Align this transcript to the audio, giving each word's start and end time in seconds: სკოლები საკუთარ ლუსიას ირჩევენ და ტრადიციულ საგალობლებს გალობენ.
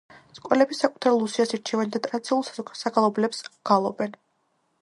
სკოლები 0.35 0.77
საკუთარ 0.77 1.13
ლუსიას 1.17 1.53
ირჩევენ 1.57 1.93
და 1.97 2.01
ტრადიციულ 2.07 2.73
საგალობლებს 2.81 3.47
გალობენ. 3.73 4.19